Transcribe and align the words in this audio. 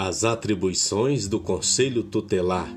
As 0.00 0.22
atribuições 0.22 1.26
do 1.26 1.40
Conselho 1.40 2.04
Tutelar. 2.04 2.72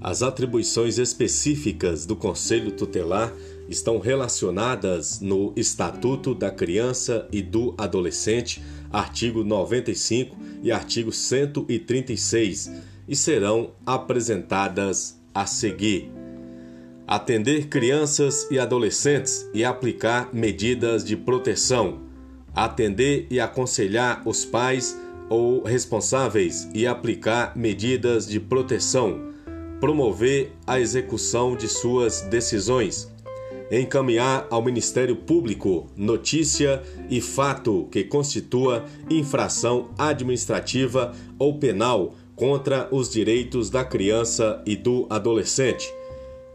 As 0.00 0.22
atribuições 0.22 0.98
específicas 0.98 2.06
do 2.06 2.14
Conselho 2.14 2.70
Tutelar 2.70 3.34
estão 3.68 3.98
relacionadas 3.98 5.18
no 5.18 5.52
Estatuto 5.56 6.32
da 6.32 6.52
Criança 6.52 7.26
e 7.32 7.42
do 7.42 7.74
Adolescente, 7.76 8.62
artigo 8.92 9.42
95 9.42 10.36
e 10.62 10.70
artigo 10.70 11.10
136, 11.10 12.70
e 13.08 13.16
serão 13.16 13.72
apresentadas 13.84 15.20
a 15.34 15.46
seguir. 15.46 16.08
Atender 17.04 17.66
crianças 17.66 18.46
e 18.48 18.60
adolescentes 18.60 19.44
e 19.52 19.64
aplicar 19.64 20.32
medidas 20.32 21.04
de 21.04 21.16
proteção. 21.16 22.02
Atender 22.54 23.26
e 23.28 23.40
aconselhar 23.40 24.22
os 24.24 24.44
pais 24.44 24.96
ou 25.28 25.62
responsáveis 25.62 26.68
e 26.74 26.86
aplicar 26.86 27.56
medidas 27.56 28.26
de 28.26 28.38
proteção, 28.38 29.32
promover 29.80 30.52
a 30.66 30.78
execução 30.78 31.56
de 31.56 31.68
suas 31.68 32.22
decisões, 32.22 33.12
encaminhar 33.70 34.46
ao 34.50 34.62
Ministério 34.62 35.16
Público 35.16 35.86
notícia 35.96 36.82
e 37.08 37.20
fato 37.20 37.88
que 37.90 38.04
constitua 38.04 38.84
infração 39.10 39.90
administrativa 39.98 41.12
ou 41.38 41.58
penal 41.58 42.14
contra 42.36 42.88
os 42.90 43.10
direitos 43.10 43.70
da 43.70 43.84
criança 43.84 44.62
e 44.66 44.76
do 44.76 45.06
adolescente, 45.08 45.92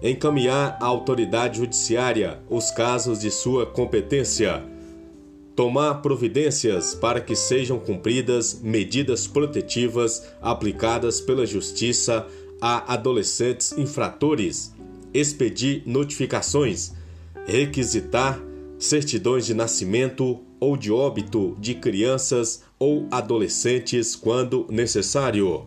encaminhar 0.02 0.78
à 0.82 0.86
autoridade 0.86 1.58
judiciária 1.58 2.40
os 2.50 2.72
casos 2.72 3.20
de 3.20 3.32
sua 3.32 3.66
competência 3.66 4.64
tomar 5.60 5.96
providências 5.96 6.96
para 6.96 7.20
que 7.20 7.36
sejam 7.36 7.78
cumpridas 7.78 8.62
medidas 8.64 9.28
protetivas 9.28 10.26
aplicadas 10.42 11.20
pela 11.20 11.46
Justiça 11.46 12.26
a 12.62 12.94
adolescentes 12.94 13.74
infratores, 13.74 14.74
expedir 15.14 15.84
notificações, 15.86 16.94
requisitar 17.46 18.42
certidões 18.78 19.46
de 19.46 19.54
nascimento 19.54 20.40
ou 20.62 20.78
de 20.78 20.94
óbito 20.94 21.58
de 21.60 21.76
crianças 21.76 22.64
ou 22.80 23.06
adolescentes 23.12 24.16
quando 24.16 24.66
necessário. 24.70 25.66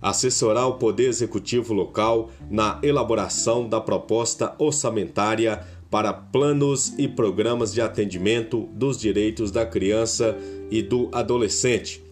Assessorar 0.00 0.66
o 0.66 0.78
Poder 0.78 1.06
Executivo 1.06 1.72
Local 1.72 2.28
na 2.50 2.80
elaboração 2.82 3.68
da 3.68 3.80
proposta 3.80 4.52
orçamentária 4.58 5.64
para 5.92 6.10
planos 6.10 6.94
e 6.96 7.06
programas 7.06 7.70
de 7.74 7.82
atendimento 7.82 8.66
dos 8.72 8.98
direitos 8.98 9.50
da 9.50 9.66
criança 9.66 10.34
e 10.70 10.80
do 10.80 11.10
adolescente. 11.12 12.02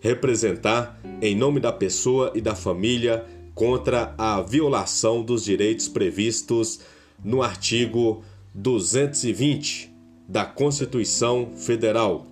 Representar, 0.00 1.00
em 1.22 1.36
nome 1.36 1.60
da 1.60 1.72
pessoa 1.72 2.32
e 2.34 2.40
da 2.40 2.56
família, 2.56 3.24
contra 3.54 4.16
a 4.18 4.40
violação 4.40 5.22
dos 5.22 5.44
direitos 5.44 5.86
previstos 5.86 6.80
no 7.24 7.40
artigo 7.40 8.24
220 8.52 9.92
da 10.28 10.44
Constituição 10.44 11.50
Federal. 11.54 12.26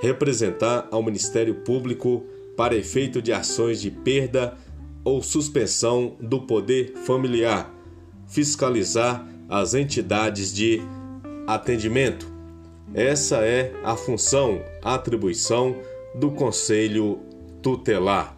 Representar 0.00 0.86
ao 0.92 1.02
Ministério 1.02 1.56
Público 1.64 2.22
para 2.56 2.76
efeito 2.76 3.20
de 3.20 3.32
ações 3.32 3.80
de 3.80 3.90
perda 3.90 4.56
ou 5.02 5.20
suspensão 5.20 6.14
do 6.20 6.42
poder 6.42 6.92
familiar. 7.04 7.74
Fiscalizar 8.28 9.26
as 9.48 9.74
entidades 9.74 10.52
de 10.52 10.80
atendimento. 11.46 12.30
Essa 12.94 13.38
é 13.38 13.72
a 13.84 13.96
função, 13.96 14.60
a 14.82 14.94
atribuição 14.94 15.76
do 16.14 16.30
Conselho 16.30 17.20
Tutelar. 17.62 18.37